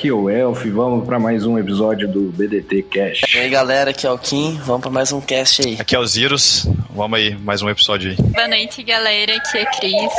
[0.00, 3.34] Aqui é o Elf, vamos para mais um episódio do BDT Cash.
[3.34, 5.76] E aí galera, aqui é o Kim, vamos pra mais um cast aí.
[5.78, 8.16] Aqui é o Zirus, vamos aí, mais um episódio aí.
[8.16, 9.36] Boa noite, galera.
[9.36, 10.12] Aqui é Cris.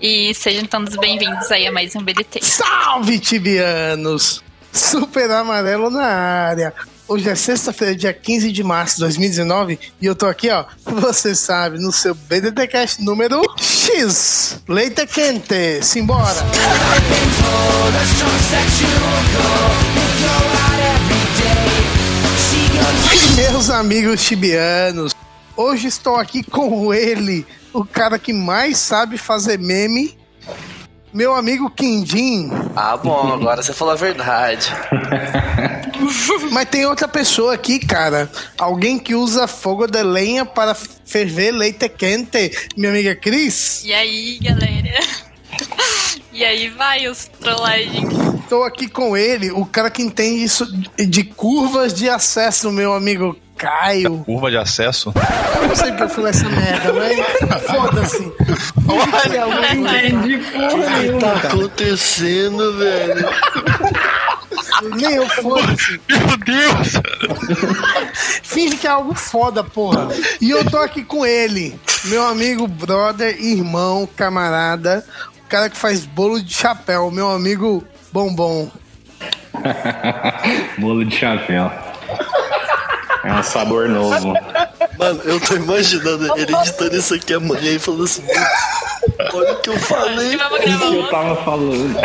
[0.00, 2.42] E sejam todos bem-vindos aí a mais um BDT.
[2.42, 4.42] Salve, tibianos!
[4.72, 6.72] Super amarelo na área.
[7.06, 11.34] Hoje é sexta-feira, dia 15 de março de 2019, e eu tô aqui, ó, você
[11.34, 14.62] sabe, no seu BDTcast número X.
[14.66, 16.40] Leite quente, simbora!
[23.36, 25.14] Meus amigos tibianos,
[25.54, 30.16] hoje estou aqui com ele, o cara que mais sabe fazer meme,
[31.14, 32.50] meu amigo Quindim.
[32.74, 34.68] Ah, bom, agora você falou a verdade.
[36.50, 38.28] Mas tem outra pessoa aqui, cara.
[38.58, 42.50] Alguém que usa fogo de lenha para ferver leite quente.
[42.76, 43.84] Minha amiga Cris.
[43.84, 44.98] E aí, galera?
[46.32, 48.12] E aí vai os trollagens.
[48.48, 53.38] Tô aqui com ele, o cara que entende isso de curvas de acesso, meu amigo
[53.56, 54.18] Caio.
[54.24, 55.12] Curva de acesso.
[55.62, 58.18] Eu não sei porque eu fui nessa merda, mas foda-se.
[58.18, 63.28] Finge que é alguém- tá acontecendo, velho?
[64.96, 66.00] Nem eu foda-se.
[66.08, 66.92] Meu Deus!
[68.42, 70.08] Finge que é algo foda, porra.
[70.40, 75.04] E eu tô aqui com ele, meu amigo, brother, irmão, camarada,
[75.44, 78.70] o cara que faz bolo de chapéu, meu amigo Bombom.
[80.78, 81.70] Bolo de chapéu.
[83.24, 84.34] É um sabor novo.
[84.98, 88.22] Mano, eu tô imaginando ele editando isso aqui amanhã e falando assim:
[89.32, 90.36] Olha o que eu falei.
[90.36, 91.96] Vamos gravar Eu tava falando.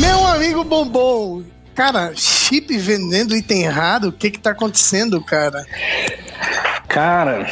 [0.00, 1.42] Meu amigo Bombom.
[1.74, 5.64] Cara, chip vendendo item raro, o que que tá acontecendo, cara?
[6.88, 7.46] Cara,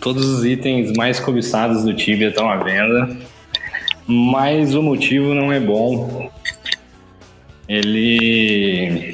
[0.00, 3.16] todos os itens mais cobiçados do Tibia estão à venda,
[4.06, 6.30] mas o motivo não é bom.
[7.70, 9.12] Ele.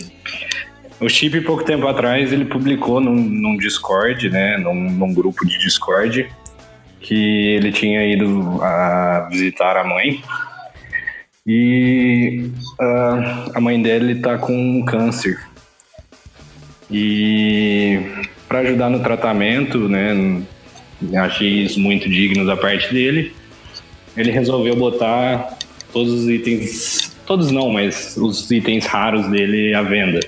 [0.98, 4.56] O Chip, pouco tempo atrás, ele publicou num, num Discord, né?
[4.56, 6.26] Num, num grupo de Discord,
[6.98, 10.22] que ele tinha ido a visitar a mãe.
[11.46, 12.50] E
[12.80, 15.38] ah, a mãe dele tá com câncer.
[16.90, 18.00] E
[18.48, 20.42] para ajudar no tratamento, né,
[21.16, 23.34] achei isso muito digno da parte dele.
[24.16, 25.58] Ele resolveu botar
[25.92, 30.20] todos os itens, todos não, mas os itens raros dele à venda.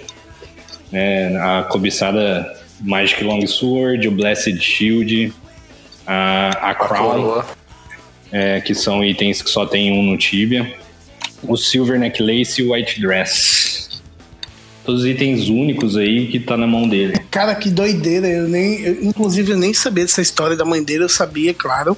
[0.90, 5.32] Né, a cobiçada Magic Longsword, o Blessed Shield,
[6.06, 7.42] a, a Crown,
[8.32, 10.74] é, que são itens que só tem um no Tibia,
[11.42, 14.00] o Silver Necklace e o White Dress.
[14.84, 17.12] Todos os itens únicos aí que tá na mão dele.
[17.30, 18.26] Cara, que doideira.
[18.26, 21.94] Eu nem, eu, inclusive, eu nem sabia dessa história da mãe dele, eu sabia, claro.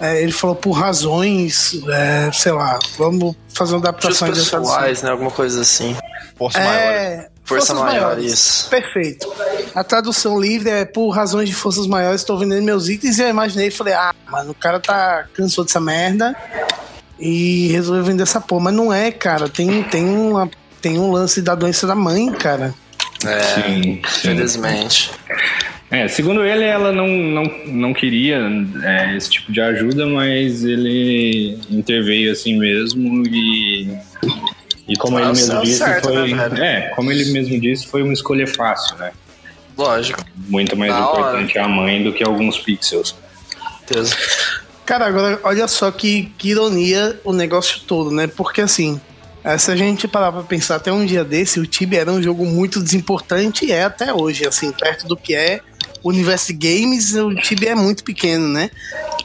[0.00, 5.10] É, ele falou por razões, é, sei lá, vamos fazer uma adaptação dessa pessoais, né?
[5.10, 5.96] Alguma coisa assim.
[6.36, 6.72] Força maior.
[6.74, 8.32] É, Força forças maior, maiores.
[8.32, 8.68] isso.
[8.68, 9.32] Perfeito.
[9.74, 13.28] A tradução livre é por razões de forças maiores, estou vendendo meus itens e eu
[13.28, 16.34] imaginei e falei, ah, mano, o cara tá cansou dessa merda
[17.20, 18.64] e resolveu vender essa porra.
[18.64, 19.48] Mas não é, cara.
[19.48, 20.50] Tem, tem, uma,
[20.80, 22.74] tem um lance da doença da mãe, cara.
[23.24, 24.00] É, Sim, sim.
[24.04, 25.10] infelizmente.
[25.90, 28.40] É, segundo ele, ela não, não, não queria
[28.82, 33.96] é, esse tipo de ajuda, mas ele interveio assim mesmo e.
[34.88, 36.32] E como ele mesmo disse, certo, foi.
[36.32, 39.10] né, é, como ele mesmo disse, foi uma escolha fácil, né?
[39.76, 41.20] Lógico, Muito mais Da hora.
[41.20, 43.14] importante a mãe do que alguns pixels.
[43.86, 44.16] certeza.
[44.84, 48.28] Cara, agora olha só que, que ironia o negócio todo, né?
[48.28, 49.00] Porque assim,
[49.42, 52.22] eh, se a gente parar pra pensar até um dia desse, o Tibia era um
[52.22, 55.60] jogo muito desimportante e é até hoje, assim, perto do que é
[56.06, 58.70] o universo de games, o Tibia é muito pequeno, né?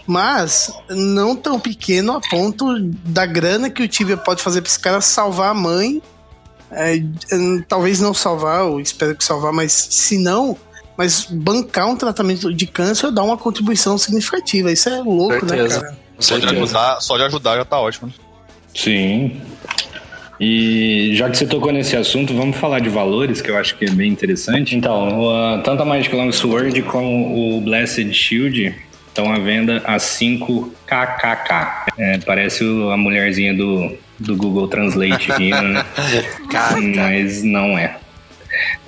[0.07, 4.79] Mas não tão pequeno a ponto da grana que o Tibia pode fazer pra esse
[4.79, 6.01] cara salvar a mãe.
[6.71, 6.95] É,
[7.33, 10.57] hum, talvez não salvar, eu espero que salvar, mas se não,
[10.97, 14.71] mas bancar um tratamento de câncer dá uma contribuição significativa.
[14.71, 15.75] Isso é louco, Certeza.
[15.75, 15.97] né, cara?
[16.17, 18.07] Só de, ajudar, só de ajudar já tá ótimo.
[18.07, 18.13] né?
[18.73, 19.39] Sim.
[20.41, 23.85] E já que você tocou nesse assunto, vamos falar de valores, que eu acho que
[23.85, 24.75] é bem interessante.
[24.75, 28.75] Então, uh, tanto a Magic Longsword como o Blessed Shield
[29.07, 31.93] estão à venda a 5 KKK.
[31.95, 35.85] É, parece a mulherzinha do, do Google Translate aqui, né?
[36.95, 37.97] Mas não é.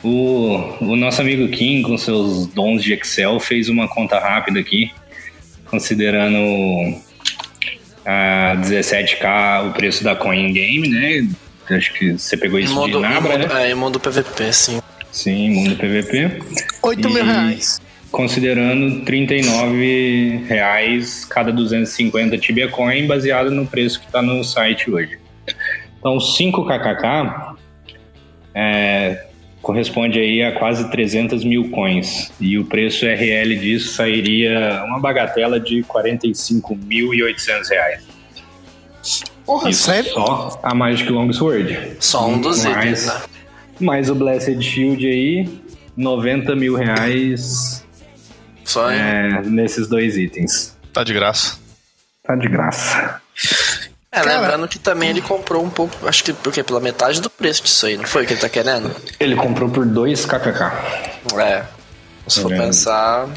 [0.03, 4.91] O, o nosso amigo Kim, com seus dons de Excel, fez uma conta rápida aqui,
[5.65, 6.39] considerando
[8.03, 11.27] a 17k o preço da Coin Game, né?
[11.69, 13.68] Acho que você pegou isso mundo, de Nabra, mundo, né?
[13.68, 14.81] É, em mundo PVP, sim.
[15.12, 16.42] Sim, mundo PVP.
[16.81, 17.81] 8 mil E reais.
[18.12, 25.18] Considerando 39 reais cada 250 Tibia Coin, baseado no preço que está no site hoje.
[26.00, 27.56] Então, 5 kkk
[28.54, 29.25] é,
[29.62, 32.31] corresponde aí a quase 300 mil coins.
[32.39, 38.12] E o preço RL disso sairia uma bagatela de 45.800 reais.
[39.45, 40.12] Porra, Isso sério?
[40.13, 41.98] só a Magic Longsword.
[42.00, 43.22] Só um dos mais, itens, né?
[43.80, 45.50] mais o Blessed Shield aí,
[45.98, 47.84] 90 mil reais
[48.63, 50.78] Só é, nesses dois itens.
[50.94, 51.57] Tá de graça.
[52.25, 53.22] Tá de graça.
[54.12, 57.30] É, Cara- lembrando que também ele comprou um pouco, acho que porque pela metade do
[57.30, 58.95] preço disso aí, não foi o que ele tá querendo?
[59.19, 60.72] Ele comprou por 2 kkk.
[61.38, 61.63] É.
[62.28, 62.66] Se for Tá vendo?
[62.68, 63.30] pensar.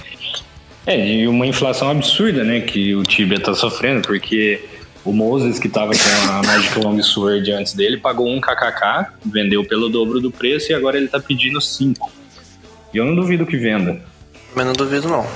[0.87, 4.65] É, e uma inflação absurda, né, que o Tibia tá sofrendo, porque
[5.07, 9.89] o Moses, que tava com a Magic Longsword antes dele, pagou 1 kkk, vendeu pelo
[9.89, 12.13] dobro do preço e agora ele tá pedindo 5.
[12.93, 14.01] E eu não duvido que venda.
[14.55, 15.27] Mas não duvido não.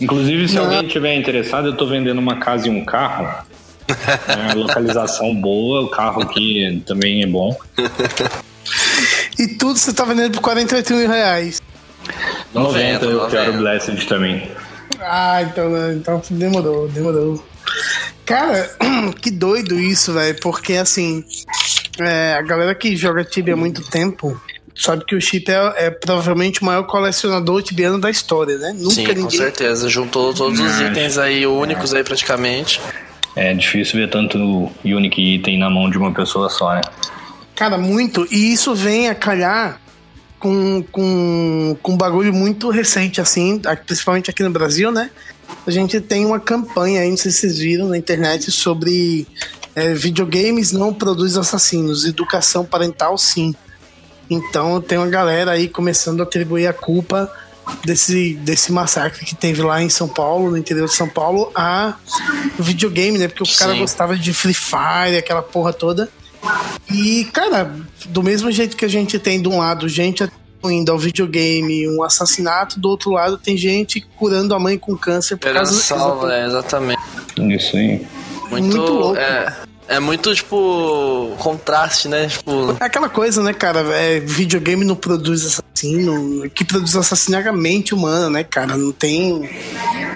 [0.00, 0.64] Inclusive, se Não.
[0.64, 3.44] alguém tiver interessado, eu tô vendendo uma casa e um carro.
[4.28, 7.56] É, localização boa, o carro aqui também é bom.
[9.38, 11.62] E tudo você tá vendendo por 48 mil reais.
[12.52, 13.30] 90, eu 90.
[13.30, 14.50] quero Blessed também.
[15.00, 17.44] Ah, então, né, então demorou, demorou.
[18.26, 18.68] Cara,
[19.22, 20.36] que doido isso, velho.
[20.40, 21.24] Porque assim,
[21.98, 24.38] é, a galera que joga Tibia há muito tempo
[24.74, 28.74] sabe que o Chip é, é provavelmente o maior colecionador tibiano da história, né?
[28.76, 29.38] Nunca Sim, com ninguém.
[29.38, 29.88] certeza.
[29.88, 32.80] Juntou todos os itens aí únicos aí praticamente.
[33.34, 36.80] É difícil ver tanto Unique Item na mão de uma pessoa só, né?
[37.54, 38.26] Cara, muito.
[38.30, 39.80] E isso vem a calhar
[40.38, 45.10] com, com, com um bagulho muito recente, assim, principalmente aqui no Brasil, né?
[45.66, 49.26] A gente tem uma campanha aí, não sei se vocês viram na internet, sobre
[49.74, 53.54] é, videogames não produz assassinos, educação parental sim.
[54.28, 57.30] Então tem uma galera aí começando a atribuir a culpa
[57.84, 61.94] desse, desse massacre que teve lá em São Paulo, no interior de São Paulo, a
[62.58, 63.28] videogame, né?
[63.28, 63.80] Porque o cara Sim.
[63.80, 66.08] gostava de Free Fire, aquela porra toda.
[66.90, 67.74] E, cara,
[68.06, 70.22] do mesmo jeito que a gente tem de um lado gente
[70.70, 75.36] indo ao videogame, um assassinato, do outro lado tem gente curando a mãe com câncer
[75.36, 77.02] por Esperando causa salva, é, exatamente.
[77.36, 78.06] Isso aí.
[78.50, 79.18] Muito, Muito louco.
[79.18, 79.52] É,
[79.88, 82.26] é muito, tipo, contraste, né?
[82.26, 83.80] Tipo, É aquela coisa, né, cara?
[83.94, 86.44] É, videogame não produz assassino.
[86.44, 88.76] O que produz assassino é a mente humana, né, cara?
[88.76, 89.48] Não tem.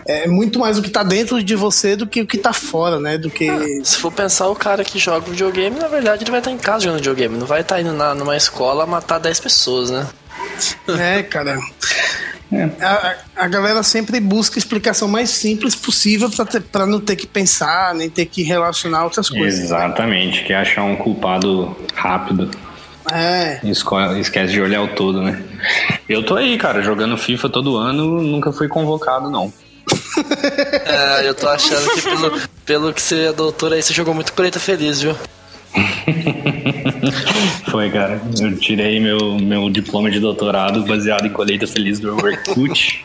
[0.06, 2.98] É muito mais o que tá dentro de você do que o que tá fora,
[2.98, 3.16] né?
[3.16, 3.48] Do que.
[3.84, 6.84] se for pensar, o cara que joga videogame, na verdade, ele vai estar em casa
[6.84, 7.38] jogando videogame.
[7.38, 10.06] Não vai estar indo na, numa escola matar 10 pessoas, né?
[10.88, 11.58] É, cara.
[12.80, 13.14] A,
[13.44, 16.28] a galera sempre busca a explicação mais simples possível
[16.72, 19.60] pra não ter que pensar, nem ter que relacionar outras coisas.
[19.60, 22.50] Exatamente, quer achar um culpado rápido.
[23.12, 23.60] É.
[24.18, 25.40] Esquece de olhar o todo, né?
[26.08, 29.52] Eu tô aí, cara, jogando FIFA todo ano, nunca fui convocado, não.
[30.86, 34.32] É, eu tô achando que pelo, pelo que você é doutor aí, você jogou muito
[34.32, 35.16] colheita feliz, viu?
[37.70, 38.20] Foi, cara.
[38.40, 43.04] Eu tirei meu, meu diploma de doutorado baseado em colheita feliz do Orkut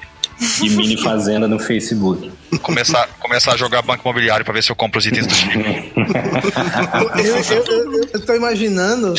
[0.62, 2.32] e mini fazenda no Facebook.
[2.62, 5.92] Começar, começar a jogar banco imobiliário pra ver se eu compro os itens do time.
[7.24, 9.14] Eu, eu, eu, eu tô imaginando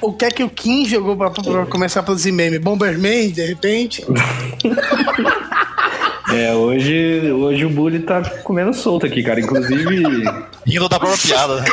[0.00, 2.58] o que é que o Kim jogou pra, pra começar a produzir meme.
[2.58, 4.04] Bomberman, de repente.
[6.32, 9.40] É, hoje, hoje o Bully tá comendo solto aqui, cara.
[9.40, 10.24] Inclusive,
[10.66, 11.60] Rindo da própria piada.
[11.60, 11.64] né?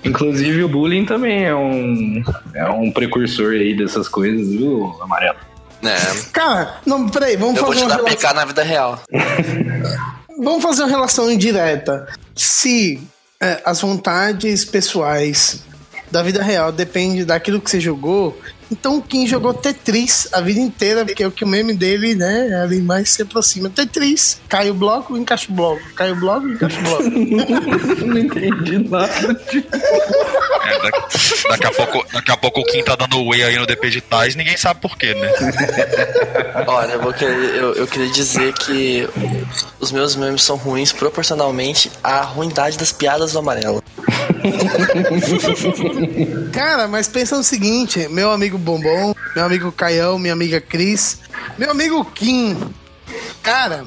[0.04, 2.22] inclusive o bullying também é um,
[2.54, 5.36] é um precursor aí dessas coisas, viu, Amarelo?
[5.82, 5.96] É,
[6.32, 8.28] Cara, não, peraí, vamos eu vou fazer te uma dar relação.
[8.30, 9.00] PK na vida real.
[10.38, 12.06] Vamos fazer uma relação indireta.
[12.34, 13.00] Se
[13.40, 15.62] é, as vontades pessoais
[16.10, 18.38] da vida real dependem daquilo que você jogou,
[18.70, 22.60] então quem jogou Tetris a vida inteira, porque é o que o meme dele, né,
[22.62, 23.70] ali mais se aproxima.
[23.70, 27.04] Tetris, cai o bloco, encaixa o bloco, cai o bloco, encaixa o bloco.
[28.06, 29.40] Não entendi nada.
[30.64, 33.66] É, daqui, daqui a pouco, daqui a pouco o Kim tá dando whey aí no
[33.66, 35.32] DP de Tais, ninguém sabe por quê, né?
[36.66, 39.08] Olha, eu, vou querer, eu, eu queria dizer que
[39.78, 43.82] os meus memes são ruins proporcionalmente à ruindade das piadas do amarelo.
[46.52, 51.20] Cara, mas pensa no seguinte: meu amigo Bombom, meu amigo Caião, minha amiga Cris,
[51.58, 52.56] meu amigo Kim.
[53.42, 53.84] Cara,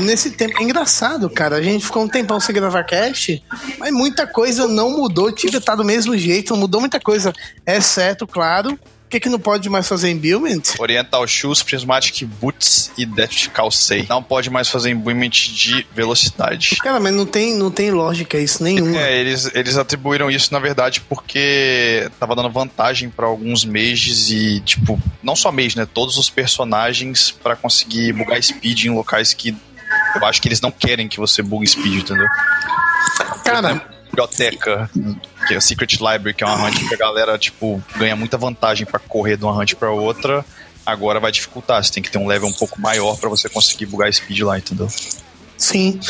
[0.00, 0.60] nesse tempo.
[0.60, 1.56] É engraçado, cara.
[1.56, 3.42] A gente ficou um tempão sem gravar cast,
[3.78, 5.26] mas muita coisa não mudou.
[5.26, 7.32] O time tá do mesmo jeito, não mudou muita coisa.
[7.66, 8.78] Exceto, claro, o
[9.10, 10.62] que, que não pode mais fazer em Buildment?
[10.78, 14.06] Oriental Shoes, Prismatic Boots e Death Calcei.
[14.08, 16.76] Não pode mais fazer Buildment de velocidade.
[16.76, 18.96] Cara, mas não tem, não tem lógica isso nenhuma.
[18.96, 24.60] É, eles, eles atribuíram isso, na verdade, porque tava dando vantagem para alguns mages e,
[24.60, 25.86] tipo, não só mage, né?
[25.92, 29.56] Todos os personagens para conseguir bugar speed em locais que
[30.14, 32.28] eu acho que eles não querem que você bugue speed, entendeu?
[33.44, 34.90] Cara, biblioteca,
[35.46, 38.36] que é o Secret Library, que é uma hunt que a galera, tipo, ganha muita
[38.36, 40.44] vantagem para correr de uma hunt para outra,
[40.84, 41.82] agora vai dificultar.
[41.82, 44.58] Você tem que ter um level um pouco maior para você conseguir bugar speed lá,
[44.58, 44.88] entendeu?
[45.60, 46.00] Sim.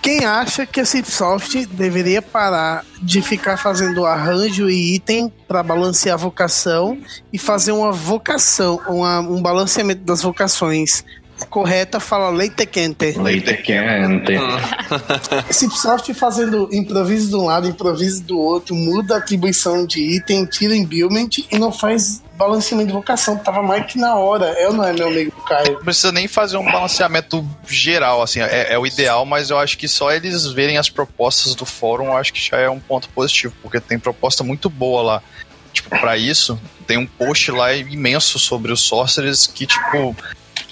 [0.00, 6.14] Quem acha que a Cipsoft deveria parar de ficar fazendo arranjo e item para balancear
[6.14, 6.98] a vocação
[7.30, 11.04] e fazer uma vocação, uma, um balanceamento das vocações
[11.48, 13.18] correta fala leite quente.
[13.18, 14.32] Leite quente.
[15.50, 20.74] Cipsoft fazendo improviso de um lado, improviso do outro, muda a atribuição de item, tira
[20.74, 23.36] embuildment e não faz balanceamento de vocação.
[23.36, 24.46] Tava mais que na hora.
[24.58, 25.74] Eu não é meu amigo Caio.
[25.74, 29.78] Não precisa nem fazer um balanceamento geral, assim, é, é, o ideal, mas eu acho
[29.78, 33.08] que só eles verem as propostas do fórum, eu acho que já é um ponto
[33.10, 35.22] positivo, porque tem proposta muito boa lá.
[35.72, 40.14] Tipo, pra isso, tem um post lá imenso sobre os sorcerers que, tipo,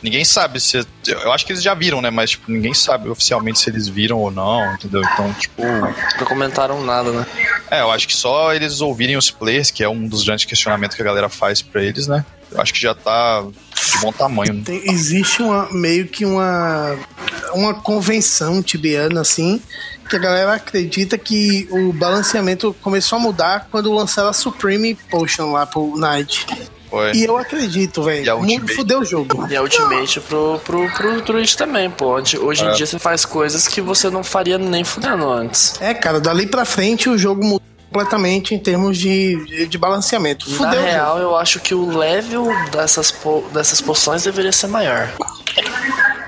[0.02, 0.84] ninguém sabe se.
[1.06, 2.10] Eu acho que eles já viram, né?
[2.10, 5.02] Mas, tipo, ninguém sabe oficialmente se eles viram ou não, entendeu?
[5.02, 5.62] Então, tipo.
[5.62, 7.26] Não comentaram nada, né?
[7.70, 10.96] É, eu acho que só eles ouvirem os players, que é um dos grandes questionamentos
[10.96, 12.24] que a galera faz pra eles, né?
[12.50, 14.54] Eu acho que já tá de bom tamanho.
[14.54, 14.62] Né?
[14.64, 16.98] Tem, existe uma, meio que uma,
[17.54, 19.62] uma convenção tibiana, assim,
[20.08, 25.52] que a galera acredita que o balanceamento começou a mudar quando lançaram a Supreme Potion
[25.52, 26.46] lá pro Knight.
[26.90, 27.12] Foi.
[27.12, 28.38] E eu acredito, velho.
[28.40, 29.46] Muito fudeu o jogo.
[29.48, 32.06] E a Ultimate pro, pro, pro Druid também, pô.
[32.06, 32.70] Hoje, hoje é.
[32.70, 35.80] em dia você faz coisas que você não faria nem fudendo antes.
[35.80, 40.50] É, cara, dali pra frente o jogo mudou completamente em termos de, de balanceamento.
[40.50, 45.08] Fudeu Na real, eu acho que o level dessas, po dessas poções deveria ser maior.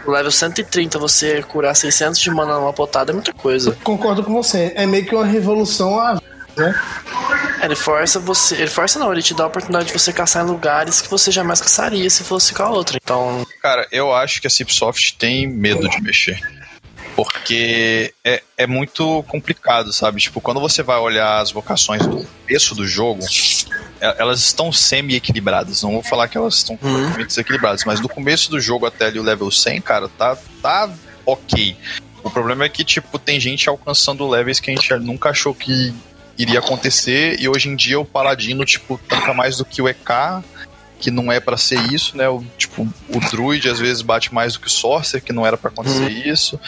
[0.05, 3.77] O level 130, você curar 600 de mana numa potada é muita coisa.
[3.85, 4.73] Concordo com você.
[4.75, 6.21] É meio que uma revolução a
[6.57, 6.75] né?
[7.63, 8.57] Ele força você.
[8.57, 11.31] Ele força não, ele te dá a oportunidade de você caçar em lugares que você
[11.31, 12.99] jamais caçaria se fosse com a outra.
[13.03, 13.47] Então.
[13.61, 16.41] Cara, eu acho que a Cipsoft tem medo de mexer.
[17.15, 20.21] Porque é, é muito complicado, sabe?
[20.21, 23.23] Tipo, quando você vai olhar as vocações do começo do jogo,
[24.01, 25.83] é, elas estão semi-equilibradas.
[25.83, 26.93] Não vou falar que elas estão uhum.
[26.93, 30.91] completamente desequilibradas, mas do começo do jogo até ali o level 100, cara, tá, tá
[31.27, 31.77] ok.
[32.25, 35.95] O problema é que, tipo, tem gente alcançando levels que a gente nunca achou que
[36.43, 40.43] iria acontecer e hoje em dia o Paladino, tipo, tanca mais do que o EK,
[40.99, 42.29] que não é para ser isso, né?
[42.29, 45.57] O, tipo, o Druid às vezes bate mais do que o Sorcerer, que não era
[45.57, 46.33] para acontecer uhum.
[46.33, 46.61] isso.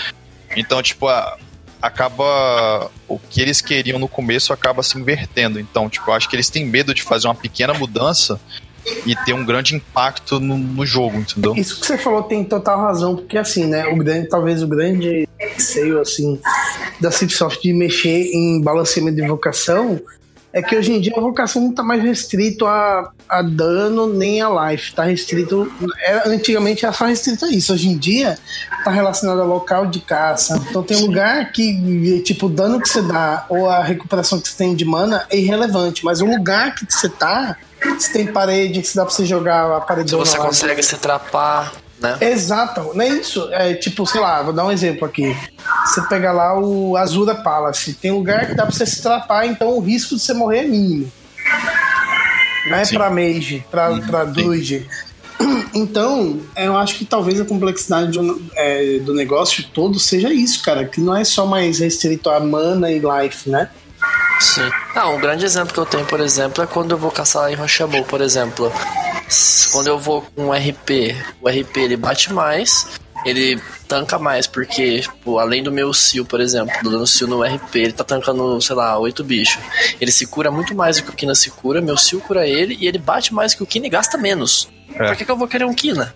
[0.57, 1.37] Então, tipo, a,
[1.81, 5.61] acaba o que eles queriam no começo acaba se invertendo.
[5.61, 8.41] Então, tipo, eu acho que eles têm medo de fazer uma pequena mudança
[9.07, 11.55] e ter um grande impacto no, no, jogo, entendeu?
[11.55, 15.29] Isso que você falou tem total razão, porque assim, né, o grande, talvez o grande
[15.39, 16.39] receio, assim,
[17.05, 20.01] da Cipsoft de mexer em balanceamento de vocação
[20.55, 24.41] é que hoje em dia a vocação não está mais restrito a, a dano nem
[24.41, 25.71] a life, está restrito.
[26.01, 27.73] Era, antigamente era só restrito a isso.
[27.73, 28.39] Hoje em dia
[28.79, 30.57] está relacionado a local de caça.
[30.71, 34.57] Então tem lugar que, tipo, o dano que você dá ou a recuperação que você
[34.57, 37.57] tem de mana é irrelevante, mas o lugar que você tá
[37.99, 40.11] se tem parede, se dá pra você jogar a parede.
[40.11, 41.73] Se você consegue se trapar,
[42.05, 42.19] né?
[42.21, 43.49] Exato, não é isso.
[43.53, 45.35] É tipo, sei lá, vou dar um exemplo aqui.
[45.87, 49.71] Você pega lá o Azura Palace, tem lugar que dá pra você se trapar, então
[49.71, 51.11] o risco de você morrer é mínimo.
[52.69, 52.95] Não é Sim.
[52.97, 54.03] pra mage, pra, Sim.
[54.03, 54.87] pra druid.
[55.75, 60.85] Então, eu acho que talvez a complexidade do, é, do negócio todo seja isso, cara,
[60.85, 63.69] que não é só mais restrito a mana e life, né?
[64.39, 64.71] Sim.
[64.95, 67.57] Ah, um grande exemplo que eu tenho, por exemplo, é quando eu vou caçar em
[67.57, 68.73] Rochambeau, por exemplo.
[69.73, 75.01] Quando eu vou com um RP, o RP ele bate mais, ele tanca mais, porque,
[75.01, 78.61] tipo, além do meu Seal, por exemplo, do dano Seal no RP, ele tá tancando,
[78.61, 79.63] sei lá, oito bichos.
[80.01, 82.77] Ele se cura muito mais do que o Kina se cura, meu Seal cura ele,
[82.81, 84.69] e ele bate mais que o Kina e gasta menos.
[84.95, 85.07] É.
[85.07, 86.15] Por que, que eu vou querer um Kina?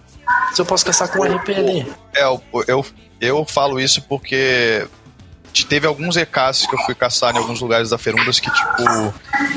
[0.53, 1.87] Se eu posso caçar com um RP ali.
[2.15, 2.87] É, eu, eu,
[3.21, 4.87] eu falo isso porque
[5.53, 9.15] teve alguns EKs que eu fui caçar em alguns lugares da Ferumbras que, tipo,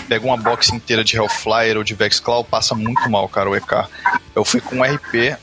[0.08, 3.88] pega uma box inteira de Hellflyer ou de Vexclaw, passa muito mal, cara, o EK.
[4.36, 5.38] Eu fui com um RP,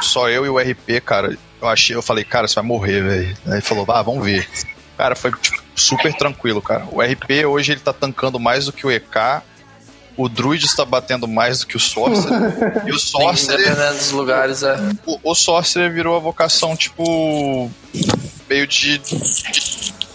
[0.00, 1.36] só eu e o RP, cara.
[1.60, 3.36] Eu achei, eu falei, cara, você vai morrer, velho.
[3.46, 4.48] Aí falou, ah, vamos ver.
[4.96, 6.86] Cara, foi tipo, super tranquilo, cara.
[6.90, 9.42] O RP hoje ele tá tancando mais do que o EK.
[10.16, 12.82] O Druid está batendo mais do que o Sorcerer.
[12.86, 13.58] e o Sorcerer.
[13.74, 14.76] Dependendo dos lugares, é.
[15.06, 17.70] O, o Sorcerer virou a vocação, tipo.
[18.48, 19.00] meio de.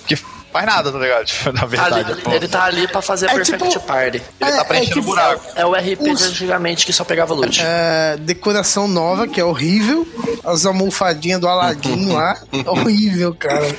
[0.06, 1.26] que faz nada, tá ligado?
[1.54, 2.12] Na verdade.
[2.12, 4.18] Ali- ele tá ali pra fazer a É Perfect tipo- Party.
[4.40, 5.46] Ele é- tá é preenchendo tipo- buraco.
[5.56, 7.60] É o RP de Os- antigamente que só pegava loot.
[7.64, 10.08] É, decoração nova, que é horrível.
[10.46, 12.40] As almofadinhas do Aladdin lá.
[12.68, 13.76] horrível, cara.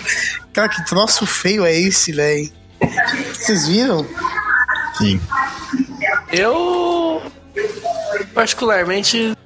[0.53, 2.51] Cara, que troço feio é esse, velho?
[3.35, 4.05] Vocês viram?
[4.99, 5.21] Sim.
[6.31, 7.23] Eu,
[8.35, 9.37] particularmente,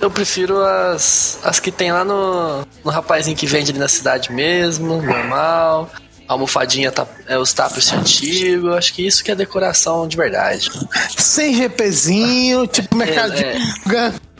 [0.00, 4.32] eu prefiro as, as que tem lá no, no rapazinho que vende ali na cidade
[4.32, 5.90] mesmo, normal.
[6.28, 8.74] A almofadinha, tá, é, os tapos antigos.
[8.74, 10.70] Acho que isso que é decoração de verdade.
[11.16, 13.44] Sem GPzinho, tipo mercadinho.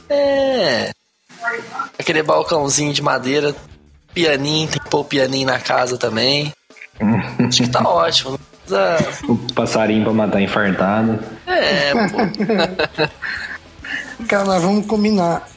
[0.08, 0.90] É.
[1.98, 3.54] Aquele balcãozinho de madeira,
[4.12, 6.52] pianinho, tem que pôr o pianinho na casa também.
[7.46, 8.38] Acho que tá ótimo.
[9.28, 11.18] O passarinho pra matar infartado.
[11.46, 12.18] É, pô.
[14.28, 15.48] Cara, nós vamos combinar.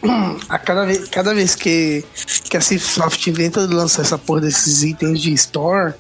[0.50, 2.04] A cada vez, cada vez que,
[2.50, 5.94] que a Cipsoft inventa de lançar essa porra desses itens de store,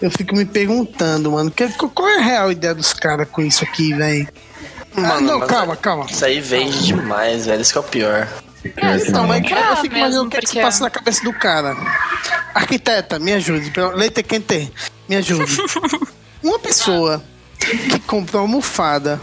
[0.00, 3.64] eu fico me perguntando, mano, que, qual é a real ideia dos caras com isso
[3.64, 4.28] aqui, velho?
[4.96, 6.06] Ah, Mano, não, calma, calma.
[6.06, 7.60] Isso aí vende demais, velho.
[7.60, 8.28] Isso que é o pior.
[8.64, 11.22] Então, mas cara, eu fico mesmo, imaginando o que, é que se passa na cabeça
[11.22, 11.76] do cara.
[12.54, 13.72] Arquiteta, me ajude.
[13.94, 14.72] Leite quente,
[15.08, 15.56] me ajude.
[16.42, 17.22] Uma pessoa
[17.58, 19.20] que comprou uma almofada,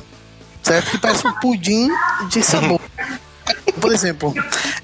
[0.62, 0.92] certo?
[0.92, 1.90] Que parece um pudim
[2.30, 2.80] de sabor.
[3.80, 4.34] Por exemplo,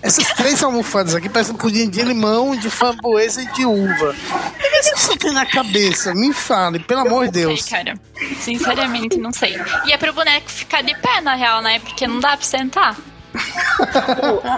[0.02, 4.16] essas três almofadas aqui parecem um pudim de limão, de framboesa e de uva.
[4.16, 6.14] O que você tem na cabeça?
[6.14, 7.64] Me fale, pelo amor de Não Deus.
[7.64, 8.00] sei, cara.
[8.40, 9.60] Sinceramente, não sei.
[9.86, 11.80] E é pro boneco ficar de pé, na real, né?
[11.80, 12.96] Porque não dá pra sentar.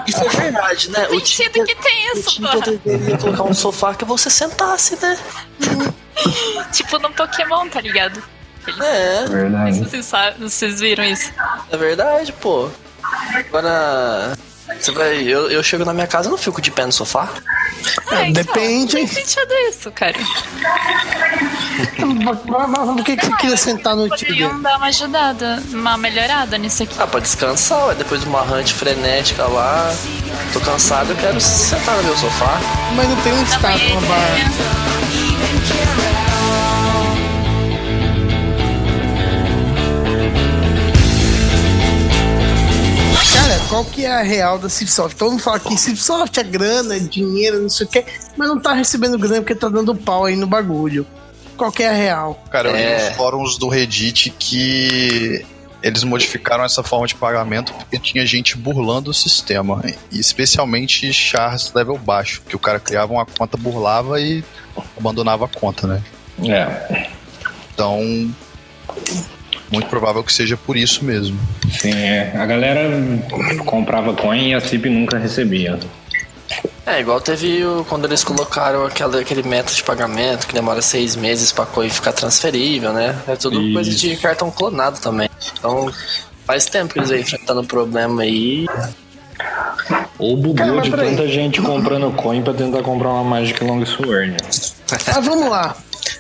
[0.06, 1.08] Isso é verdade, né?
[1.08, 2.72] O Sentido Tinder, que tem o isso, Tinder pô.
[2.90, 5.18] deveria colocar um sofá que você sentasse, né?
[6.72, 8.22] Tipo no Pokémon, tá ligado?
[8.68, 9.74] Eles- É, Não sei Verdade.
[9.76, 11.32] se vocês, sabem, vocês viram isso.
[11.72, 12.70] é verdade, pô.
[13.36, 14.38] Agora.
[14.80, 15.22] Você vai.
[15.22, 17.30] Eu, eu chego na minha casa e não fico de pé no sofá.
[18.12, 18.96] É, então, depende.
[18.96, 20.16] Tem sentido isso, cara.
[22.96, 24.20] Por que, que você queria sentar no Tinder?
[24.28, 26.96] Poderiam dar uma ajudada, uma melhorada nisso aqui.
[27.00, 27.96] Ah, pra descansar, ué.
[27.96, 29.94] Depois de uma hunt frenética lá.
[30.52, 32.60] Tô cansado, eu quero sentar no meu sofá.
[32.96, 33.82] Mas não tem um Dá status
[43.34, 45.16] Cara, qual que é a real da Cipsoft?
[45.18, 48.06] Todo mundo fala que Cipsoft é grana, é dinheiro, não sei o quê,
[48.38, 51.06] mas não tá recebendo grana porque tá dando pau aí no bagulho.
[51.58, 52.44] Qual que é a real?
[52.52, 53.08] Cara, eu li É.
[53.10, 55.46] nos fóruns do Reddit que
[55.82, 59.82] eles modificaram essa forma de pagamento porque tinha gente burlando o sistema.
[60.12, 64.44] E especialmente chars level baixo, que o cara criava uma conta, burlava e
[64.98, 66.02] abandonava a conta, né?
[66.48, 67.08] É,
[67.74, 68.00] Então,
[69.72, 71.38] muito provável que seja por isso mesmo.
[71.80, 72.34] sim, é.
[72.36, 72.90] A galera
[73.66, 75.80] comprava coin e a CIP nunca recebia.
[76.86, 81.16] É, igual teve o, quando eles colocaram aquela, aquele método de pagamento que demora seis
[81.16, 83.16] meses pra coisa ficar transferível, né?
[83.28, 83.74] É tudo Isso.
[83.74, 85.28] coisa de cartão clonado também.
[85.58, 85.92] Então,
[86.46, 88.68] faz tempo que eles vêm enfrentando um problema aí.
[90.20, 94.38] Ou bugou de tanta gente comprando coin pra tentar comprar uma Magic Long Sword.
[95.08, 95.76] Ah, vamos lá.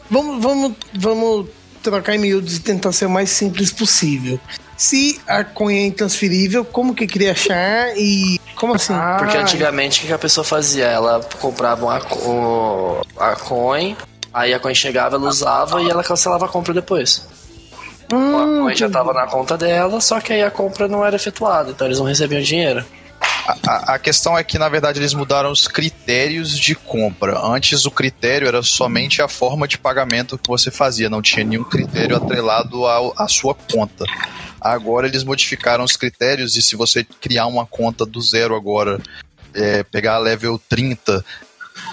[0.09, 1.47] Vamos, vamos, vamos
[1.83, 4.39] trocar em miúdos e tentar ser o mais simples possível.
[4.77, 8.39] Se a coin é intransferível, como que queria achar e.
[8.55, 8.93] Como assim?
[9.17, 10.85] Porque Ah, antigamente o que a pessoa fazia?
[10.85, 13.95] Ela comprava uma, o- a coin,
[14.33, 17.25] aí a coin chegava, ela usava e ela cancelava a compra depois.
[18.11, 21.15] a hum, coin já tava na conta dela, só que aí a compra não era
[21.15, 22.83] efetuada, então eles não recebiam dinheiro.
[23.67, 27.39] A, a- questão é que, na verdade, eles mudaram os critérios de compra.
[27.39, 31.63] Antes, o critério era somente a forma de pagamento que você fazia, não tinha nenhum
[31.63, 34.05] critério atrelado à sua conta.
[34.59, 38.99] Agora, eles modificaram os critérios e se você criar uma conta do zero agora,
[39.53, 41.23] é, pegar a level 30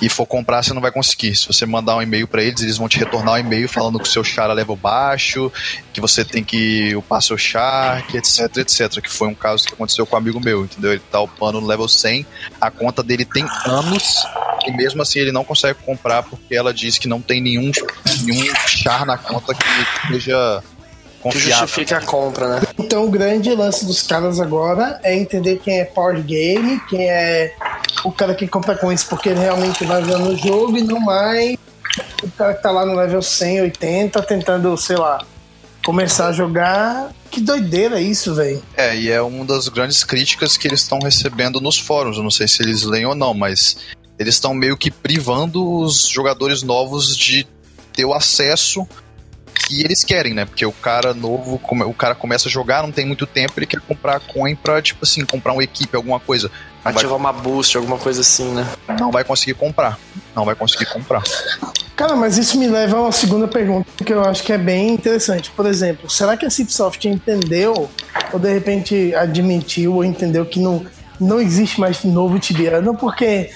[0.02, 1.36] e for comprar, você não vai conseguir.
[1.36, 4.08] Se você mandar um e-mail para eles, eles vão te retornar um e-mail falando que
[4.08, 5.50] o seu char é level baixo,
[5.92, 9.00] que você tem que upar seu char, que etc, etc.
[9.00, 10.90] Que foi um caso que aconteceu com um amigo meu, entendeu?
[10.90, 12.26] Ele tá upando no level 100,
[12.60, 14.26] a conta dele tem anos
[14.66, 17.70] e mesmo assim ele não consegue comprar porque ela diz que não tem nenhum,
[18.24, 19.64] nenhum char na conta que
[20.08, 21.66] seja Que confiável.
[21.68, 22.62] justifica a compra, né?
[22.76, 27.54] Então o grande lance dos caras agora é entender quem é power game, quem é
[28.04, 31.56] o cara que compra coins porque ele realmente vai ver no jogo e não mais
[32.22, 35.24] o cara que tá lá no level 100, 80, tentando, sei lá,
[35.84, 37.12] começar a jogar.
[37.30, 38.62] Que doideira isso, velho.
[38.76, 42.16] É, e é uma das grandes críticas que eles estão recebendo nos fóruns.
[42.16, 43.76] Eu não sei se eles leem ou não, mas
[44.18, 47.46] eles estão meio que privando os jogadores novos de
[47.92, 48.86] ter o acesso
[49.72, 50.44] que eles querem, né?
[50.44, 53.80] Porque o cara novo, o cara começa a jogar, não tem muito tempo, ele quer
[53.80, 56.50] comprar coin pra, tipo assim, comprar uma equipe, alguma coisa.
[56.84, 58.68] Não Ativar uma boost, alguma coisa assim, né?
[59.00, 59.98] Não vai conseguir comprar.
[60.34, 61.22] Não vai conseguir comprar.
[61.96, 64.90] Cara, mas isso me leva a uma segunda pergunta que eu acho que é bem
[64.90, 65.50] interessante.
[65.50, 67.88] Por exemplo, será que a Cipsoft entendeu,
[68.32, 70.84] ou de repente admitiu ou entendeu que não,
[71.20, 72.96] não existe mais novo Tibiano?
[72.96, 73.50] Porque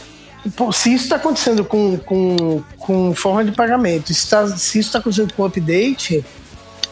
[0.73, 4.99] se isso está acontecendo com, com, com forma de pagamento, se, tá, se isso está
[4.99, 6.25] acontecendo com update,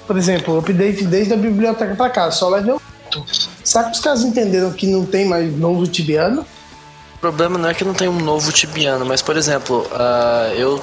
[0.06, 2.80] por exemplo, update desde a biblioteca para cá, só level
[3.16, 3.24] 8.
[3.62, 6.44] Será que os caras entenderam que não tem mais novo Tibiano?
[7.14, 10.78] O problema não é que não tem um novo Tibiano, mas por exemplo, uh, eu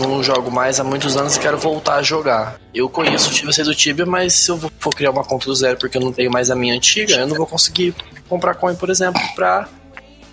[0.00, 2.58] não jogo mais há muitos anos e quero voltar a jogar.
[2.74, 5.78] Eu conheço o Tibia do Tibia, mas se eu for criar uma conta do zero
[5.78, 7.94] porque eu não tenho mais a minha antiga, eu não vou conseguir
[8.28, 9.68] comprar coin, por exemplo, pra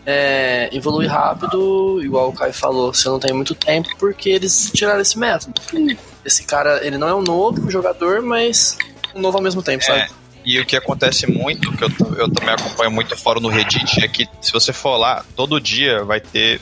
[0.05, 4.71] é, evoluir rápido, igual o Kai falou, se eu não tenho muito tempo, porque eles
[4.73, 5.53] tiraram esse método.
[6.25, 8.77] Esse cara, ele não é um novo jogador, mas
[9.15, 10.01] um novo ao mesmo tempo, sabe?
[10.01, 10.07] É,
[10.45, 14.07] e o que acontece muito, que eu, eu também acompanho muito fora no Reddit, é
[14.07, 16.59] que se você for lá, todo dia vai ter.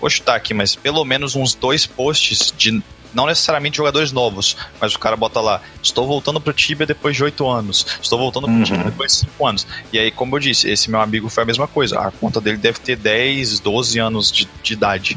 [0.00, 2.82] Vou chutar aqui, mas pelo menos uns dois posts de
[3.14, 7.24] não necessariamente jogadores novos, mas o cara bota lá, estou voltando pro Tibia depois de
[7.24, 8.62] 8 anos, estou voltando pro uhum.
[8.62, 9.66] Tibia depois de 5 anos.
[9.92, 11.98] E aí, como eu disse, esse meu amigo foi a mesma coisa.
[12.00, 15.16] A conta dele deve ter 10, 12 anos de, de idade.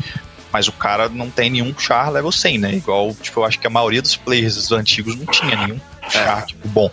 [0.51, 2.73] Mas o cara não tem nenhum char level 100, né?
[2.75, 5.79] Igual, tipo, eu acho que a maioria dos players antigos não tinha nenhum
[6.10, 6.45] char, é.
[6.45, 6.89] tipo, bom.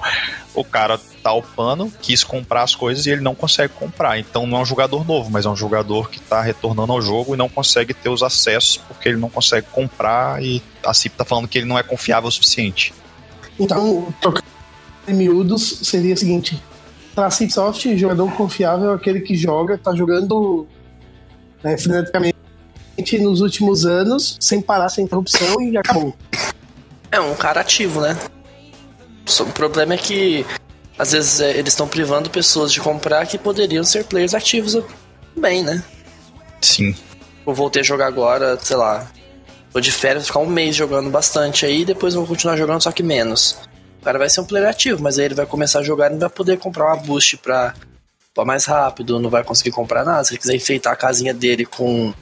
[0.55, 4.19] O cara tá upando, quis comprar as coisas e ele não consegue comprar.
[4.19, 7.35] Então não é um jogador novo, mas é um jogador que tá retornando ao jogo
[7.35, 11.25] e não consegue ter os acessos porque ele não consegue comprar e a CIP tá
[11.25, 12.93] falando que ele não é confiável o suficiente.
[13.59, 14.45] Então, trocando
[15.09, 16.63] em miúdos, seria o seguinte:
[17.15, 20.67] para a Cipsoft, jogador confiável é aquele que joga, tá jogando
[21.63, 22.35] né, freneticamente
[23.21, 26.15] nos últimos anos, sem parar, sem interrupção e acabou.
[27.11, 28.17] É um cara ativo, né?
[29.41, 30.47] O problema é que
[30.99, 34.77] às vezes é, eles estão privando pessoas de comprar que poderiam ser players ativos
[35.35, 35.83] também, né?
[36.61, 36.95] Sim.
[37.47, 39.11] Eu voltei a jogar agora, sei lá.
[39.73, 43.03] Tô de férias, ficar um mês jogando bastante aí, depois vou continuar jogando, só que
[43.03, 43.57] menos.
[44.01, 46.13] O cara vai ser um player ativo, mas aí ele vai começar a jogar e
[46.13, 47.75] não vai poder comprar uma boost pra,
[48.35, 50.23] pra mais rápido, não vai conseguir comprar nada.
[50.25, 52.13] Se ele quiser enfeitar a casinha dele com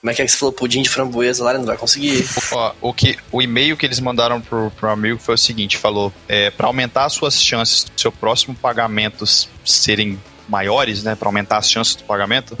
[0.00, 0.52] como é que é que você falou?
[0.52, 2.24] Pudim de framboesa lá, ele não vai conseguir.
[2.52, 6.12] Ó, o, que, o e-mail que eles mandaram pro, pro amigo foi o seguinte: falou,
[6.28, 9.24] é, para aumentar as suas chances do seu próximo pagamento
[9.64, 11.14] serem maiores, né?
[11.14, 12.56] Para aumentar as chances do pagamento,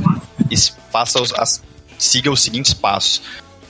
[0.90, 1.62] faça os, as,
[1.98, 3.22] siga os seguintes passos.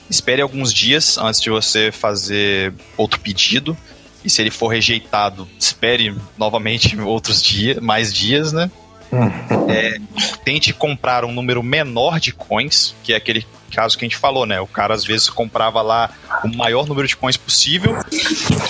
[0.09, 3.77] Espere alguns dias antes de você fazer outro pedido.
[4.23, 8.71] E se ele for rejeitado, espere novamente outros dias, mais dias, né?
[9.11, 9.69] Uhum.
[9.69, 9.99] É,
[10.43, 14.45] tente comprar um número menor de coins, que é aquele caso que a gente falou,
[14.45, 14.59] né?
[14.59, 16.09] O cara às vezes comprava lá
[16.43, 17.95] o maior número de coins possível,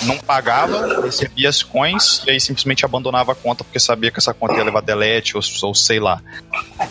[0.02, 4.34] não pagava, recebia as coins e aí simplesmente abandonava a conta porque sabia que essa
[4.34, 6.20] conta ia levar delete ou, ou sei lá.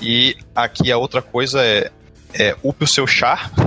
[0.01, 1.91] E aqui a outra coisa é,
[2.33, 3.51] é upe o seu char.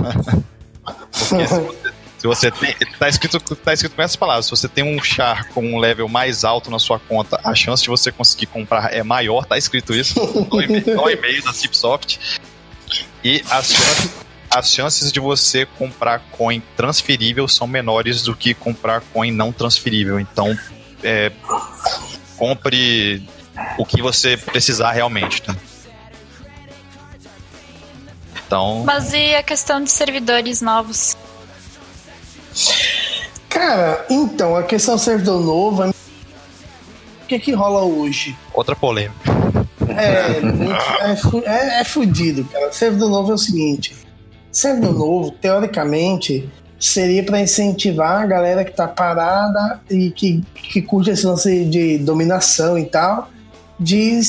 [1.29, 2.75] porque se você, se você tem.
[2.99, 4.45] Tá escrito, tá escrito com essas palavras.
[4.45, 7.81] Se você tem um char com um level mais alto na sua conta, a chance
[7.81, 12.39] de você conseguir comprar é maior, tá escrito isso no e-mail da Chipsoft.
[13.23, 14.11] E as chances,
[14.53, 20.19] as chances de você comprar coin transferível são menores do que comprar coin não transferível.
[20.19, 20.57] Então,
[21.01, 21.31] é,
[22.37, 23.25] compre
[23.77, 25.41] o que você precisar realmente.
[25.41, 25.55] Tá?
[28.45, 28.83] Então...
[28.85, 31.15] Mas e a questão de servidores novos?
[33.47, 35.93] Cara, então, a questão do servidor novo, o
[37.27, 38.35] que que rola hoje?
[38.53, 39.31] Outra polêmica.
[39.87, 40.41] É,
[41.47, 42.71] é, é, é fudido, cara.
[42.73, 43.95] Servidor novo é o seguinte:
[44.51, 51.11] servidor novo, teoricamente, seria para incentivar a galera que tá parada e que, que curte
[51.11, 53.29] esse lance de dominação e tal,
[53.79, 54.19] de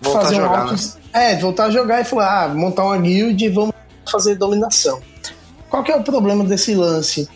[0.00, 0.78] voltar fazer um auto, né?
[1.12, 3.74] É, voltar a jogar e falar, ah, montar uma guild e vamos
[4.10, 5.00] fazer dominação.
[5.68, 7.28] Qual que é o problema desse lance?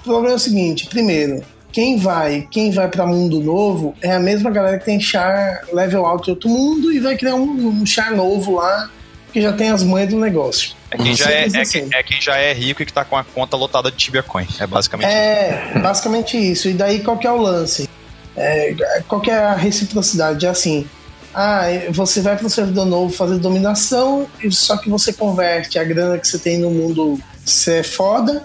[0.00, 4.20] O problema é o seguinte, primeiro, quem vai, quem vai para mundo novo é a
[4.20, 7.86] mesma galera que tem char level alto em outro mundo e vai criar um, um
[7.86, 8.90] char novo lá
[9.32, 10.76] que já tem as manhas do negócio.
[10.94, 11.88] É quem, já é, assim.
[11.92, 14.46] é, quem já é rico e que tá com a conta lotada de Tibia Coin.
[14.60, 15.78] É basicamente é, isso.
[15.78, 16.68] É, basicamente isso.
[16.68, 17.88] E daí qual que é o lance?
[18.36, 18.74] É,
[19.08, 20.46] qual que é a reciprocidade?
[20.46, 20.86] É assim,
[21.34, 26.16] ah, você vai para um servidor novo fazer dominação, só que você converte a grana
[26.16, 28.44] que você tem no mundo ser é foda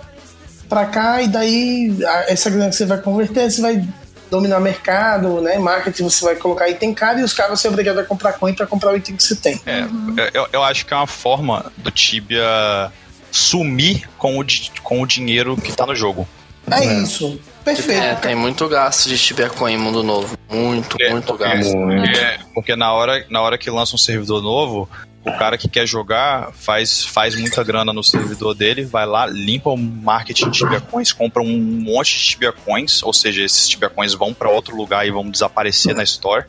[0.67, 3.87] para cá e daí essa grana que você vai converter, você vai
[4.29, 5.57] dominar mercado, né?
[5.57, 8.53] Marketing você vai colocar item caro e os caras vão ser obrigados a comprar coin
[8.53, 9.59] para comprar o item que você tem.
[9.65, 9.85] É,
[10.33, 12.91] eu, eu acho que é uma forma do Tibia
[13.31, 14.45] sumir com o,
[14.83, 16.27] com o dinheiro que tá no jogo.
[16.71, 17.39] É, isso.
[17.63, 18.01] Perfeito.
[18.01, 20.37] É, tem muito gasto de Tibia Coin em mundo novo.
[20.49, 21.75] Muito, É, muito porque- gasto.
[22.17, 24.89] É, porque na hora, na hora que lança um servidor novo,
[25.25, 29.69] o cara que quer jogar faz, faz muita grana no servidor dele, vai lá, limpa
[29.69, 33.89] o marketing de Tibia Coins, compra um monte de Tibia Coins, ou seja, esses Tibia
[33.89, 36.45] Coins vão para outro lugar e vão desaparecer na Store.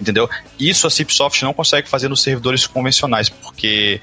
[0.00, 0.30] Entendeu?
[0.58, 4.00] Isso a Cipsoft não consegue fazer nos servidores convencionais, porque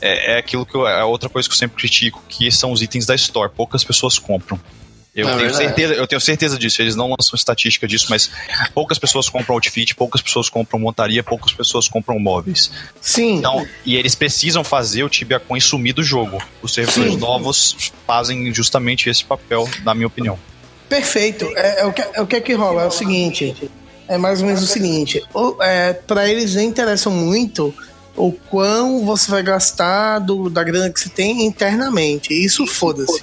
[0.00, 2.80] é, é aquilo que eu, é outra coisa que eu sempre critico, que são os
[2.80, 4.58] itens da Store, poucas pessoas compram.
[5.14, 5.64] Eu, É tenho verdade.
[5.64, 8.30] certeza, eu tenho certeza disso, eles não lançam estatística disso, mas
[8.72, 12.70] poucas pessoas compram outfit, poucas pessoas compram montaria, poucas pessoas compram móveis.
[12.98, 13.36] Sim.
[13.36, 16.42] Então, e eles precisam fazer o Tibia Coin sumir do jogo.
[16.62, 17.18] Os servidores Sim.
[17.20, 20.38] novos fazem justamente esse papel, na minha opinião.
[20.88, 21.46] Perfeito.
[21.56, 22.84] É, é o que, é o que é que rola?
[22.84, 23.70] É o seguinte.
[24.08, 25.22] É mais ou menos o seguinte.
[25.60, 27.74] É, para eles nem interessam muito
[28.16, 32.32] o quão você vai gastar do, da grana que você tem internamente.
[32.32, 33.22] Isso foda-se.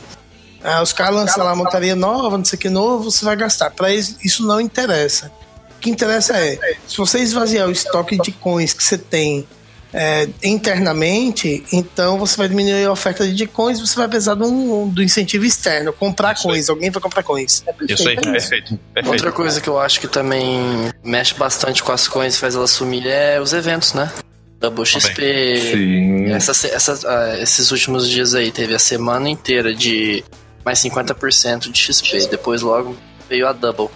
[0.63, 3.72] Ah, os caras lançam lá montaria nova, não sei o que novo, você vai gastar.
[3.72, 5.32] Para eles isso não interessa.
[5.78, 9.48] O que interessa é, se você esvaziar o estoque de coins que você tem
[9.93, 14.88] é, internamente, então você vai diminuir a oferta de coins, você vai precisar de um,
[14.89, 16.54] do incentivo externo, comprar Isso aí.
[16.54, 17.63] coins, alguém vai comprar coins.
[17.65, 18.32] É Isso aí, perfeito.
[18.32, 18.80] perfeito.
[18.93, 19.13] perfeito.
[19.13, 22.72] Outra coisa que eu acho que também mexe bastante com as coins e faz elas
[22.72, 24.12] sumirem é os eventos, né?
[24.60, 25.72] Double XP.
[25.72, 26.32] Sim.
[26.34, 30.24] Essa, essa, ah, esses últimos dias aí teve a semana inteira de
[30.65, 32.28] mais 50% de XP.
[32.28, 32.95] Depois logo
[33.30, 33.89] veio a Double.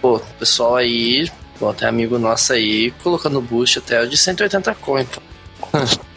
[0.00, 5.04] Pô, o pessoal aí, bom, tem amigo nosso aí colocando boost até de 180 coin.
[5.04, 5.20] pô.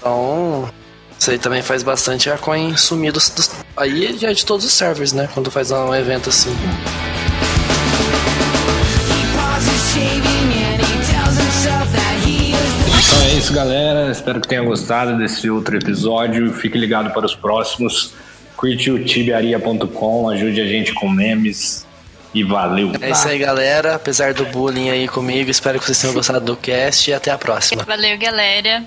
[0.00, 0.70] Então,
[1.18, 4.64] isso aí também faz bastante a coin sumir dos, dos- Aí já é de todos
[4.64, 5.28] os servers, né?
[5.34, 6.54] Quando faz um evento assim.
[11.96, 14.10] Então é isso, galera.
[14.10, 16.52] Espero que tenham gostado desse outro episódio.
[16.52, 18.12] Fique ligado para os próximos.
[18.58, 21.86] Curte o tibiaria.com, ajude a gente com memes.
[22.34, 22.90] E valeu.
[23.00, 23.94] É isso aí, galera.
[23.94, 27.38] Apesar do bullying aí comigo, espero que vocês tenham gostado do cast e até a
[27.38, 27.84] próxima.
[27.84, 28.84] Valeu, galera.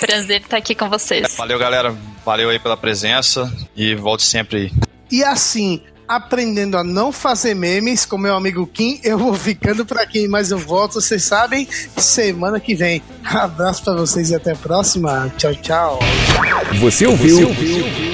[0.00, 1.36] Prazer estar aqui com vocês.
[1.36, 1.94] Valeu, galera.
[2.24, 4.72] Valeu aí pela presença e volte sempre aí.
[5.10, 9.98] E assim, aprendendo a não fazer memes com meu amigo Kim, eu vou ficando por
[9.98, 13.02] aqui, mas eu volto, vocês sabem, semana que vem.
[13.22, 15.30] Abraço pra vocês e até a próxima.
[15.36, 15.98] Tchau, tchau.
[16.80, 17.48] Você ouviu?
[17.48, 18.09] BDT Cast,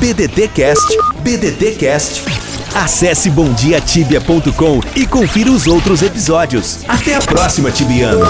[0.00, 2.24] BDT Cast.
[2.74, 6.78] Acesse bomdiatibia.com e confira os outros episódios.
[6.88, 8.24] Até a próxima, Tibiano.